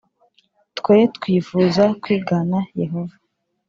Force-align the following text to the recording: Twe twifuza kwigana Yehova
Twe 0.77 0.97
twifuza 1.15 1.83
kwigana 2.01 2.57
Yehova 2.81 3.15